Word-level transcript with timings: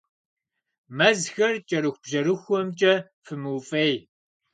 Мэзхэр 0.97 1.55
кӀэрыхубжьэрыхухэмкӀэ 1.67 2.93
фымыуфӀей. 3.23 3.93